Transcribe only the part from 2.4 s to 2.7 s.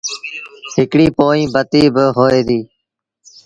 دي